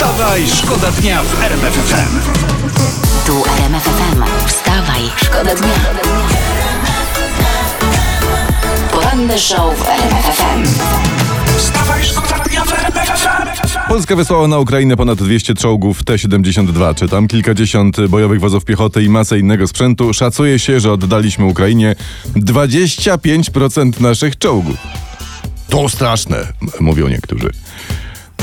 Wstawaj, 0.00 0.46
szkoda 0.46 0.90
dnia 0.92 1.22
w 1.22 1.42
RMF 1.42 1.74
FM. 1.74 2.18
Tu 3.26 3.42
RMF 3.58 3.82
FM. 3.82 4.22
Wstawaj, 4.46 5.02
szkoda 5.16 5.54
dnia. 5.54 5.74
Poranny 8.92 9.38
show 9.38 9.78
w 9.78 9.88
RMF 9.88 10.24
FM. 10.24 10.64
Wstawaj, 11.58 12.04
szkoda 12.04 12.44
dnia 12.44 12.64
w 12.64 12.72
RMF 12.72 13.08
FM. 13.08 13.88
Polska 13.88 14.16
wysłała 14.16 14.48
na 14.48 14.58
Ukrainę 14.58 14.96
ponad 14.96 15.18
200 15.18 15.54
czołgów 15.54 16.04
T-72, 16.04 16.94
czy 16.94 17.08
tam 17.08 17.28
kilkadziesiąt 17.28 18.06
bojowych 18.06 18.40
wozów 18.40 18.64
piechoty 18.64 19.02
i 19.02 19.08
masę 19.08 19.38
innego 19.38 19.68
sprzętu. 19.68 20.14
Szacuje 20.14 20.58
się, 20.58 20.80
że 20.80 20.92
oddaliśmy 20.92 21.44
Ukrainie 21.44 21.94
25% 22.36 24.00
naszych 24.00 24.38
czołgów. 24.38 24.76
To 25.68 25.88
straszne, 25.88 26.46
mówią 26.80 27.08
niektórzy. 27.08 27.50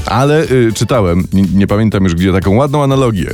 Ale 0.08 0.44
y, 0.44 0.74
czytałem, 0.74 1.28
nie, 1.34 1.42
nie 1.42 1.68
pamiętam 1.68 2.04
już 2.04 2.16
gdzie, 2.16 2.34
taką 2.34 2.56
ładną 2.56 2.84
analogię. 2.84 3.32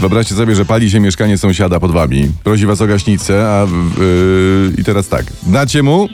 Wyobraźcie 0.00 0.34
sobie, 0.34 0.54
że 0.54 0.64
pali 0.64 0.90
się 0.90 1.00
mieszkanie 1.00 1.38
sąsiada 1.38 1.80
pod 1.80 1.92
wami. 1.92 2.30
Prosi 2.44 2.66
was 2.66 2.80
o 2.80 2.86
gaśnicę, 2.86 3.48
a 3.48 3.64
y, 3.64 4.72
i 4.78 4.84
teraz 4.84 5.08
tak. 5.08 5.24
Dacie 5.42 5.82
mu 5.82 6.08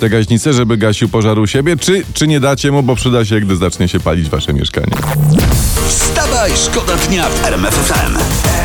tę 0.00 0.10
gaśnicę, 0.10 0.52
żeby 0.52 0.76
gasił 0.76 1.08
pożar 1.08 1.38
u 1.38 1.46
siebie, 1.46 1.76
czy, 1.76 2.02
czy 2.14 2.26
nie 2.26 2.40
dacie 2.40 2.72
mu, 2.72 2.82
bo 2.82 2.96
przyda 2.96 3.24
się, 3.24 3.40
gdy 3.40 3.56
zacznie 3.56 3.88
się 3.88 4.00
palić 4.00 4.28
wasze 4.28 4.52
mieszkanie? 4.52 4.92
Wstawaj, 5.88 6.50
szkoda 6.56 6.96
dnia 6.96 7.28
w 7.28 7.44
RMF 7.44 7.74
FM. 7.74 8.55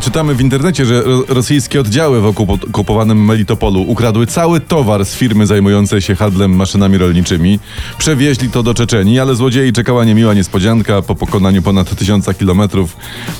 Czytamy 0.00 0.34
w 0.34 0.40
internecie, 0.40 0.86
że 0.86 1.02
ro- 1.02 1.24
rosyjskie 1.28 1.80
oddziały 1.80 2.20
w 2.20 2.24
okupo- 2.24 2.68
okupowanym 2.68 3.24
Melitopolu 3.24 3.82
ukradły 3.82 4.26
cały 4.26 4.60
towar 4.60 5.04
z 5.04 5.14
firmy 5.14 5.46
zajmującej 5.46 6.00
się 6.00 6.14
handlem 6.14 6.56
maszynami 6.56 6.98
rolniczymi. 6.98 7.58
Przewieźli 7.98 8.50
to 8.50 8.62
do 8.62 8.74
Czeczenii, 8.74 9.20
ale 9.20 9.34
złodziei 9.34 9.72
czekała 9.72 10.04
niemiła 10.04 10.34
niespodzianka. 10.34 11.02
Po 11.02 11.14
pokonaniu 11.14 11.62
ponad 11.62 11.96
tysiąca 11.96 12.34
kilometrów 12.34 12.96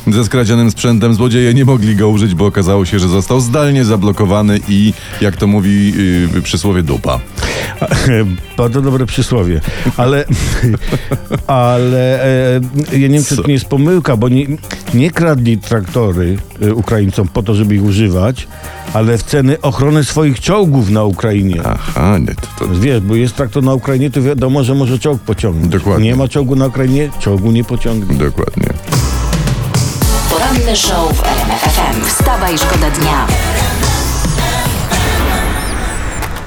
ze 0.07 0.25
skradzionym 0.25 0.71
sprzętem 0.71 1.15
złodzieje 1.15 1.55
nie 1.55 1.65
mogli 1.65 1.97
go 1.97 2.09
użyć, 2.09 2.35
bo 2.35 2.47
okazało 2.47 2.85
się, 2.85 2.99
że 2.99 3.09
został 3.09 3.41
zdalnie 3.41 3.85
zablokowany 3.85 4.61
i, 4.69 4.93
jak 5.21 5.37
to 5.37 5.47
mówi 5.47 5.93
yy, 6.35 6.43
przysłowie, 6.43 6.83
dupa. 6.83 7.21
Bardzo 8.59 8.83
dobre 8.83 9.07
przysłowie. 9.07 9.61
Ale, 9.97 10.25
ale 11.47 12.25
e, 12.25 12.61
ja 12.93 13.09
nie 13.09 13.15
wiem, 13.15 13.25
czy 13.25 13.37
to 13.37 13.43
nie 13.47 13.55
jest 13.55 13.67
pomyłka, 13.67 14.17
bo 14.17 14.29
nie, 14.29 14.47
nie 14.95 15.11
kradli 15.11 15.59
traktory 15.59 16.39
e, 16.63 16.75
Ukraińcom 16.75 17.29
po 17.29 17.43
to, 17.43 17.55
żeby 17.55 17.75
ich 17.75 17.85
używać, 17.85 18.49
ale 18.93 19.19
w 19.19 19.23
ceny 19.23 19.61
ochrony 19.61 20.05
swoich 20.05 20.41
czołgów 20.41 20.91
na 20.91 21.05
Ukrainie. 21.05 21.61
Aha, 21.65 22.19
nie, 22.19 22.35
to, 22.35 22.47
to 22.59 22.81
Wiesz, 22.81 23.01
bo 23.01 23.15
jest 23.15 23.37
traktor 23.37 23.63
na 23.63 23.75
Ukrainie, 23.75 24.11
to 24.11 24.23
wiadomo, 24.23 24.65
że 24.65 24.75
może 24.75 24.99
czołg 24.99 25.23
pociągnąć. 25.23 25.73
Dokładnie. 25.73 26.05
Nie 26.05 26.17
ma 26.17 26.29
czołgu 26.29 26.57
na 26.57 26.67
Ukrainie, 26.67 27.11
czołgu 27.19 27.53
nie 27.53 27.65
pociągnie. 27.65 28.17
dokładnie. 28.17 28.67
Poranny 30.31 30.77
show 30.77 31.17
w 31.17 31.23
RMF 31.25 31.61
FM. 31.61 32.05
Wstawaj, 32.05 32.59
szkoda 32.59 32.91
dnia. 32.91 33.27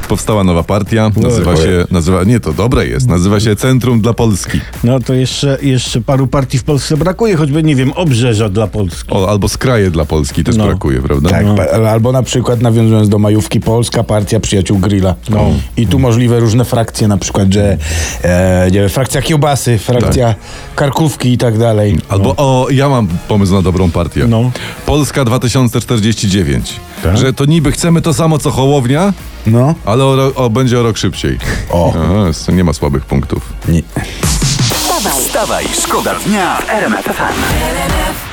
Powstała 0.10 0.44
nowa 0.44 0.64
partia, 0.64 1.12
nazywa 1.16 1.56
się, 1.56 1.86
nazywa, 1.92 2.24
nie 2.24 2.40
to 2.40 2.54
dobre 2.54 2.88
jest, 2.88 3.08
nazywa 3.08 3.40
się 3.40 3.56
Centrum 3.56 4.02
dla 4.02 4.14
Polski. 4.14 4.60
No 4.84 5.00
to 5.00 5.14
jeszcze, 5.14 5.58
jeszcze 5.62 6.02
paru 6.02 6.28
partii 6.28 6.58
w 6.58 6.64
Polsce 6.64 6.98
brakuje, 6.98 7.36
choćby, 7.36 7.64
nie 7.64 7.76
wiem, 7.76 7.92
obrzeża 7.96 8.50
dla 8.50 8.68
Polski. 8.68 9.12
O, 9.12 9.30
albo 9.30 9.50
skraje 9.50 9.92
dla 9.92 10.06
Polski 10.06 10.44
też 10.44 10.56
No. 10.58 10.66
brakuje, 10.66 11.02
prawda? 11.02 11.30
Tak, 11.30 11.46
pa- 11.56 11.90
albo 11.92 12.12
na 12.12 12.24
przykład 12.24 12.62
nawiązując 12.62 13.10
do 13.10 13.20
majówki 13.20 13.60
Polska 13.60 14.04
Partia 14.04 14.40
Przyjaciół 14.40 14.78
Grilla. 14.80 15.16
No. 15.30 15.46
I 15.78 15.88
tu 15.88 16.00
możliwe 16.00 16.40
różne 16.40 16.66
frakcje, 16.66 17.08
na 17.08 17.18
przykład, 17.18 17.54
że 17.54 17.78
e, 18.24 18.68
nie 18.72 18.80
wiem, 18.80 18.90
frakcja 18.90 19.22
kiełbasy, 19.22 19.78
frakcja 19.78 20.36
karkówki 20.76 21.34
i 21.34 21.38
tak 21.38 21.58
dalej. 21.58 21.98
Albo 22.10 22.34
o, 22.38 22.68
ja 22.72 22.90
mam 22.90 23.08
pomysł 23.28 23.54
na 23.54 23.62
dobrą 23.62 23.92
partię. 23.92 24.28
No. 24.28 24.52
Polska 24.86 25.26
2049. 25.26 26.74
Tak? 27.04 27.18
Że 27.18 27.34
to 27.34 27.46
niby 27.46 27.72
chcemy 27.72 28.02
to 28.02 28.14
samo 28.14 28.38
co 28.38 28.52
Hołownia, 28.52 29.14
No. 29.48 29.76
ale 29.86 30.04
o, 30.04 30.32
o, 30.36 30.50
będzie 30.50 30.80
o 30.80 30.84
rok 30.84 30.98
szybciej. 30.98 31.38
O. 31.72 31.94
Aha, 31.96 32.54
nie 32.54 32.64
ma 32.64 32.74
słabych 32.74 33.06
punktów. 33.06 33.54
Nie. 33.68 33.82
Wstawaj, 35.20 35.66
szkoda 35.84 36.16
dnia 36.16 36.58
w 36.62 36.70
RMF 36.70 37.06
FM. 37.06 38.29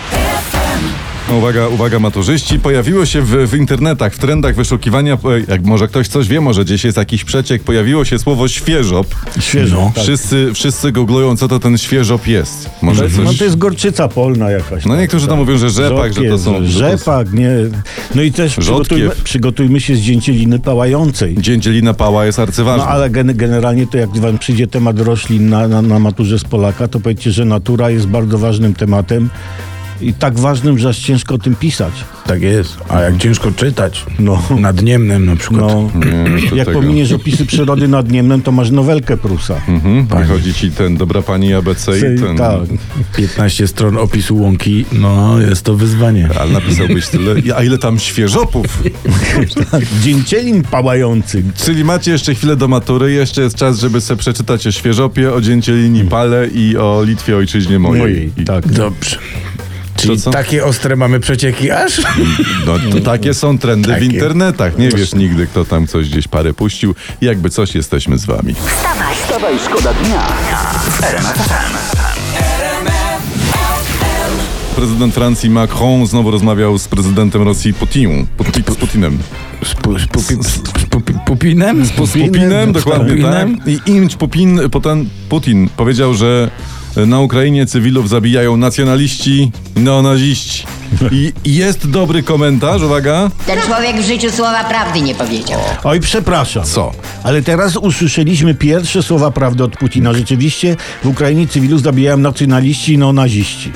Uwaga, 1.34 1.68
uwaga 1.68 1.98
maturzyści, 1.98 2.58
pojawiło 2.58 3.06
się 3.06 3.22
w, 3.22 3.30
w 3.50 3.54
internetach, 3.54 4.14
w 4.14 4.18
trendach 4.18 4.54
wyszukiwania, 4.54 5.18
jak 5.48 5.64
może 5.64 5.88
ktoś 5.88 6.08
coś 6.08 6.28
wie, 6.28 6.40
może 6.40 6.64
gdzieś 6.64 6.84
jest 6.84 6.96
jakiś 6.96 7.24
przeciek, 7.24 7.62
pojawiło 7.62 8.04
się 8.04 8.18
słowo 8.18 8.48
świeżop. 8.48 9.06
Świeżo. 9.40 9.92
Tak. 9.94 10.04
Wszyscy, 10.04 10.50
wszyscy 10.54 10.92
googlują, 10.92 11.36
co 11.36 11.48
to 11.48 11.58
ten 11.58 11.78
świeżop 11.78 12.26
jest. 12.26 12.64
To 12.64 12.86
Może 12.86 13.04
jest, 13.04 13.16
coś... 13.16 13.24
no 13.24 13.32
to 13.34 13.44
jest 13.44 13.58
gorczyca 13.58 14.08
polna 14.08 14.50
jakaś. 14.50 14.84
No 14.84 14.90
tak, 14.90 15.00
niektórzy 15.00 15.26
tam 15.26 15.38
mówią, 15.38 15.58
że 15.58 15.70
rzepak, 15.70 16.12
to 16.14 16.14
są... 16.14 16.22
że 16.22 16.28
to 16.28 16.38
są- 16.38 16.66
Rzepak, 16.66 17.32
nie. 17.32 17.50
No 18.14 18.22
i 18.22 18.32
też 18.32 18.56
przygotujmy, 18.56 19.10
przygotujmy 19.24 19.80
się 19.80 19.96
z 19.96 20.00
dzięcieliny 20.00 20.58
pałającej. 20.58 21.36
Dzięcielina 21.38 21.94
pała 21.94 22.26
jest 22.26 22.38
arcyważna. 22.38 22.84
No 22.84 22.90
ale 22.90 23.10
gen, 23.10 23.32
generalnie 23.36 23.86
to 23.86 23.98
jak 23.98 24.16
wam 24.18 24.38
przyjdzie 24.38 24.66
temat 24.66 24.98
roślin 25.00 25.48
na, 25.48 25.68
na, 25.68 25.82
na 25.82 25.98
maturze 25.98 26.38
z 26.38 26.44
Polaka, 26.44 26.88
to 26.88 27.00
powiedzcie, 27.00 27.30
że 27.30 27.44
natura 27.44 27.90
jest 27.90 28.06
bardzo 28.06 28.38
ważnym 28.38 28.74
tematem 28.74 29.30
i 30.00 30.12
tak 30.14 30.38
ważnym, 30.38 30.78
że 30.78 30.88
aż 30.88 30.98
ciężko 30.98 31.34
o 31.34 31.38
tym 31.38 31.54
pisać. 31.56 31.92
Tak 32.26 32.42
jest. 32.42 32.76
A 32.88 33.00
jak 33.00 33.16
ciężko 33.16 33.52
czytać? 33.52 34.06
No. 34.18 34.42
Nad 34.60 34.82
Niemnem 34.82 35.26
na 35.26 35.36
przykład. 35.36 35.60
No, 35.60 35.90
Nie, 35.94 36.56
jak 36.56 36.66
tego. 36.66 36.80
pominiesz 36.80 37.12
opisy 37.12 37.46
przyrody 37.46 37.88
nad 37.88 38.10
Niemnem, 38.10 38.42
to 38.42 38.52
masz 38.52 38.70
nowelkę 38.70 39.16
Prusa. 39.16 39.60
Mhm, 39.68 40.06
wychodzi 40.06 40.54
ci 40.54 40.70
ten 40.70 40.96
dobra 40.96 41.22
pani 41.22 41.54
ABC 41.54 41.98
i 41.98 42.00
ten... 42.00 42.36
Tak. 42.36 42.60
15 43.16 43.68
stron 43.68 43.96
opisu 43.98 44.36
łąki, 44.36 44.84
no 44.92 45.40
jest 45.40 45.62
to 45.62 45.74
wyzwanie. 45.74 46.28
Ale 46.40 46.52
napisałbyś 46.52 47.06
tyle. 47.08 47.34
A 47.56 47.62
ile 47.62 47.78
tam 47.78 47.98
świeżopów? 47.98 48.82
Dzięcielin 50.02 50.62
pałający. 50.62 51.42
Czyli 51.56 51.84
macie 51.84 52.10
jeszcze 52.10 52.34
chwilę 52.34 52.56
do 52.56 52.68
matury, 52.68 53.12
jeszcze 53.12 53.42
jest 53.42 53.56
czas, 53.56 53.78
żeby 53.78 54.00
sobie 54.00 54.18
przeczytać 54.18 54.66
o 54.66 54.72
świeżopie, 54.72 55.32
o 55.32 55.40
dzięcielinie 55.40 56.04
pale 56.04 56.46
i 56.46 56.76
o 56.76 57.02
Litwie 57.04 57.36
ojczyźnie 57.36 57.78
mojej. 57.78 58.02
Mojej, 58.02 58.32
I, 58.36 58.44
tak. 58.44 58.72
Dobrze. 58.72 59.16
Czyli 59.96 60.20
co? 60.20 60.30
takie 60.30 60.64
ostre 60.64 60.96
mamy 60.96 61.20
przecieki 61.20 61.70
aż? 61.70 62.00
No 62.66 62.74
to 62.92 63.00
takie 63.00 63.34
są 63.34 63.58
trendy 63.58 63.88
w 63.88 63.92
Takie. 63.92 64.04
internetach. 64.06 64.78
Nie 64.78 64.88
wiesz 64.88 65.14
nigdy, 65.14 65.46
kto 65.46 65.64
tam 65.64 65.86
coś 65.86 66.08
gdzieś 66.10 66.28
parę 66.28 66.54
puścił. 66.54 66.94
Jakby 67.20 67.50
coś, 67.50 67.74
jesteśmy 67.74 68.18
z 68.18 68.24
wami. 68.26 68.54
wstawaj. 68.54 69.14
Wstawaj, 69.16 69.54
szkoda 69.66 69.94
dnia 69.94 70.22
w. 70.82 70.96
Prezydent 74.76 75.14
Francji 75.14 75.50
Macron 75.50 76.06
znowu 76.06 76.30
rozmawiał 76.30 76.78
z 76.78 76.88
prezydentem 76.88 77.42
Rosji 77.42 77.74
Putin, 77.74 78.26
Putin, 78.36 78.62
z 78.64 78.76
Putinem. 78.76 79.18
Z, 79.64 79.74
pu, 79.74 79.98
z, 79.98 80.06
pupi, 80.06 80.34
z, 80.34 80.46
z 80.80 80.86
pupi, 80.90 81.12
Pupinem? 81.26 81.86
Z 81.86 81.90
Pupinem, 81.90 82.72
dokładnie 82.72 83.08
Pupinem? 83.10 83.58
tak. 83.58 83.68
I 83.68 83.80
imć 83.86 84.16
Pupin, 84.16 84.60
potem 84.70 85.08
Putin 85.28 85.68
powiedział, 85.76 86.14
że 86.14 86.50
na 86.96 87.20
Ukrainie 87.20 87.66
cywilów 87.66 88.08
zabijają 88.08 88.56
nacjonaliści, 88.56 89.50
neonaziści. 89.76 90.66
I 91.12 91.32
i 91.44 91.54
jest 91.54 91.90
dobry 91.90 92.22
komentarz, 92.22 92.82
uwaga. 92.82 93.30
Ten 93.46 93.60
człowiek 93.60 93.96
w 93.96 94.06
życiu 94.06 94.30
słowa 94.30 94.64
prawdy 94.64 95.00
nie 95.00 95.14
powiedział. 95.14 95.60
Oj, 95.84 96.00
przepraszam. 96.00 96.64
Co? 96.64 96.92
Ale 97.24 97.42
teraz 97.42 97.76
usłyszeliśmy 97.76 98.54
pierwsze 98.54 99.02
słowa 99.02 99.30
prawdy 99.30 99.64
od 99.64 99.76
Putina. 99.76 100.12
Rzeczywiście 100.12 100.76
w 101.04 101.06
Ukrainie 101.06 101.48
cywilów 101.48 101.82
zabijają 101.82 102.16
nacjonaliści 102.16 102.92
i 102.92 102.98
neonaziści. 102.98 103.72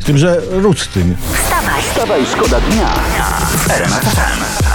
Z 0.00 0.04
tym, 0.04 0.18
że 0.18 0.40
ród 0.50 0.80
z 0.80 0.88
tym. 0.88 1.16
Wstawaj, 1.32 1.82
Wstawaj, 1.82 2.20
szkoda 2.26 2.60
dnia 2.60 2.88
w. 4.66 4.69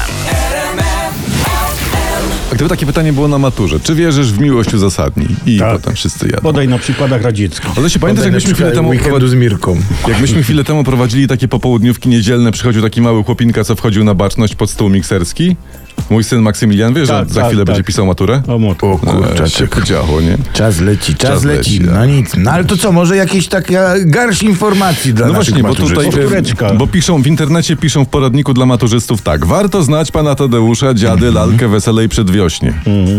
A 2.55 2.57
gdyby 2.57 2.69
takie 2.69 2.85
pytanie 2.85 3.13
było 3.13 3.27
na 3.27 3.37
maturze, 3.37 3.79
czy 3.79 3.95
wierzysz 3.95 4.31
w 4.31 4.39
miłość 4.39 4.73
uzasadnij? 4.73 5.27
I 5.45 5.59
Tak. 5.59 5.71
potem 5.77 5.95
wszyscy 5.95 6.25
jadą. 6.27 6.41
Podaj 6.41 6.67
na 6.67 6.77
przykładach 6.77 7.21
radzieckich. 7.21 7.69
Ale 7.77 7.89
się 7.89 7.99
pamiętasz, 7.99 8.25
jak 8.25 8.33
myśmy 8.33 8.53
chwilę 8.53 8.71
temu, 8.71 8.91
z 9.27 9.33
Mirką. 9.33 9.77
jak 10.07 10.21
myśmy 10.21 10.43
chwilę 10.43 10.63
temu 10.63 10.83
prowadzili 10.83 11.27
takie 11.27 11.47
popołudniówki 11.47 12.09
niedzielne, 12.09 12.51
przychodził 12.51 12.81
taki 12.81 13.01
mały 13.01 13.23
chłopinka, 13.23 13.63
co 13.63 13.75
wchodził 13.75 14.03
na 14.03 14.13
baczność 14.13 14.55
pod 14.55 14.69
stół 14.69 14.89
mikserski? 14.89 15.55
Mój 16.09 16.23
syn 16.23 16.41
Maksymilian, 16.41 16.93
wiesz, 16.93 17.07
Tak, 17.09 17.27
że 17.27 17.33
za 17.33 17.39
tak, 17.41 17.49
chwilę 17.49 17.61
tak. 17.61 17.67
będzie 17.67 17.83
pisał 17.83 18.05
maturę? 18.05 18.41
O. 18.47 18.55
O 18.55 18.97
kurczę, 18.97 19.43
E, 19.43 19.49
się 19.49 19.67
podziało, 19.67 20.21
nie? 20.21 20.37
Czas 20.53 20.79
leci, 20.81 21.15
czas, 21.15 21.31
Czas 21.31 21.43
leci. 21.43 21.79
leci, 21.79 21.91
No 21.93 22.05
nic. 22.05 22.31
No 22.37 22.51
ale 22.51 22.63
to 22.65 22.77
co, 22.77 22.91
może 22.91 23.15
jakieś 23.17 23.47
taka 23.47 23.93
garść 24.05 24.43
informacji 24.43 25.13
dla 25.13 25.27
No 25.27 25.33
naszych 25.33 25.53
właśnie, 25.53 25.69
bo 25.69 25.75
tutaj, 25.75 26.05
Powtóreczka. 26.05 26.73
bo 26.73 26.87
piszą, 26.87 27.21
w 27.21 27.27
internecie 27.27 27.75
piszą 27.75 28.05
w 28.05 28.09
poradniku 28.09 28.53
dla 28.53 28.65
maturzystów 28.65 29.21
tak, 29.21 29.45
warto 29.45 29.83
znać 29.83 30.11
pana 30.11 30.35
Tadeusza, 30.35 30.93
dziady, 30.93 31.31
lalkę, 31.31 31.67
wesele 31.67 32.03
i 32.05 32.09
przedwiośnie. 32.09 32.44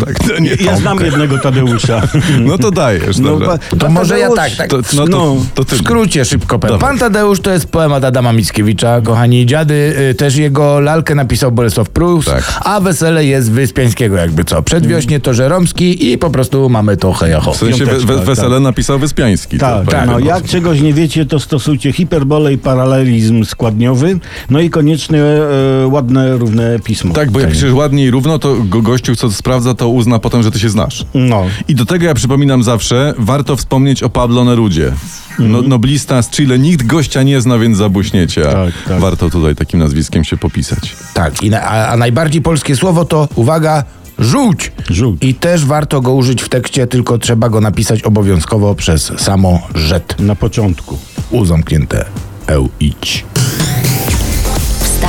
Tak, 0.06 0.18
to 0.28 0.38
nie 0.40 0.50
Ja 0.64 0.76
znam 0.76 1.00
jednego 1.04 1.38
Tadeusza. 1.38 2.02
No 2.46 2.58
to 2.58 2.70
dajesz, 2.70 3.18
No, 3.18 3.28
dobra. 3.30 3.58
To 3.78 3.88
może 3.90 4.18
ja 4.18 4.30
tak, 4.30 4.52
tak. 4.56 4.70
To, 4.70 4.76
no 4.96 5.04
to, 5.04 5.08
No. 5.08 5.36
to. 5.54 5.64
W 5.64 5.78
skrócie 5.78 6.24
szybko 6.24 6.58
powiem. 6.58 6.78
Pan 6.78 6.98
Tadeusz 6.98 7.40
to 7.40 7.50
jest 7.50 7.66
poemat 7.66 8.04
Adama 8.04 8.32
Mickiewicza, 8.32 9.00
kochani 9.00 9.46
dziady. 9.46 9.94
y, 10.10 10.14
Też 10.14 10.36
jego 10.36 10.80
lalkę 10.80 11.14
napisał 11.14 11.52
Bolesław 11.52 11.88
Prus, 11.90 12.24
Tak. 12.26 12.60
a 12.64 12.80
wesele 12.80 13.24
jest 13.24 13.52
Wyspiańskiego 13.52 14.16
jakby 14.16 14.44
co. 14.44 14.62
Przedwiośnie 14.62 15.20
to 15.20 15.34
Żeromski 15.34 16.12
i 16.12 16.18
po 16.18 16.30
prostu 16.30 16.68
mamy 16.68 16.96
to 16.96 17.12
hejaho. 17.12 17.52
W 17.52 17.56
sensie 17.56 17.84
we, 17.84 17.90
Piąteczka, 17.90 18.12
we, 18.12 18.16
tak. 18.18 18.26
wesele 18.26 18.60
napisał 18.60 18.98
Wyspiański. 18.98 19.58
Tak, 19.58 19.86
tak. 19.90 20.06
No, 20.06 20.18
jak 20.18 20.44
czegoś 20.44 20.80
nie 20.80 20.94
wiecie, 20.94 21.26
to 21.26 21.40
stosujcie 21.40 21.92
hiperbolę 21.92 22.52
i 22.52 22.58
paralelizm 22.58 23.44
składniowy, 23.44 24.18
no 24.50 24.60
i 24.60 24.70
koniecznie 24.70 25.22
e, 25.22 25.86
ładne, 25.86 26.36
równe 26.38 26.78
pismo. 26.84 27.14
Tak, 27.14 27.30
bo 27.30 27.40
jak 27.40 27.50
piszesz 27.50 27.72
ładnie 27.72 28.04
i 28.04 28.10
równo, 28.10 28.38
to 28.38 28.56
go, 28.64 28.82
gościu, 28.82 29.15
co 29.16 29.32
sprawdza, 29.32 29.74
to 29.74 29.88
uzna 29.88 30.18
potem, 30.18 30.42
że 30.42 30.50
ty 30.50 30.58
się 30.58 30.68
znasz. 30.68 31.06
No. 31.14 31.44
I 31.68 31.74
do 31.74 31.86
tego 31.86 32.06
ja 32.06 32.14
przypominam 32.14 32.62
zawsze, 32.62 33.14
warto 33.18 33.56
wspomnieć 33.56 34.02
o 34.02 34.08
Pablo 34.08 34.44
Nerudzie. 34.44 34.92
No, 35.38 35.62
noblista 35.62 36.22
z 36.22 36.30
Chile, 36.30 36.58
nikt 36.58 36.86
gościa 36.86 37.22
nie 37.22 37.40
zna, 37.40 37.58
więc 37.58 37.76
zabuśniecie. 37.78 38.42
Tak, 38.42 38.74
tak. 38.88 39.00
Warto 39.00 39.30
tutaj 39.30 39.56
takim 39.56 39.80
nazwiskiem 39.80 40.24
się 40.24 40.36
popisać. 40.36 40.96
Tak, 41.14 41.42
i 41.42 41.50
na, 41.50 41.62
a, 41.62 41.86
a 41.88 41.96
najbardziej 41.96 42.42
polskie 42.42 42.76
słowo 42.76 43.04
to, 43.04 43.28
uwaga, 43.34 43.84
żółć. 44.18 44.72
Żółć. 44.90 45.24
I 45.24 45.34
też 45.34 45.64
warto 45.64 46.00
go 46.00 46.12
użyć 46.12 46.42
w 46.42 46.48
tekście, 46.48 46.86
tylko 46.86 47.18
trzeba 47.18 47.48
go 47.48 47.60
napisać 47.60 48.02
obowiązkowo 48.02 48.74
przez 48.74 49.12
samo 49.16 49.60
rzet. 49.74 50.20
Na 50.20 50.34
początku. 50.34 50.98
U 51.30 51.44
zamknięte. 51.44 52.04
Eł, 52.46 52.68
idź. 52.80 53.24